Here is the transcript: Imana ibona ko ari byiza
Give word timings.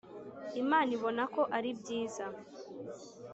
Imana 0.61 0.89
ibona 0.97 1.23
ko 1.33 1.41
ari 1.57 1.69
byiza 1.79 2.25